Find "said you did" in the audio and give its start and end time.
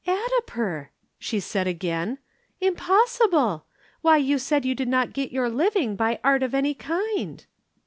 4.39-4.87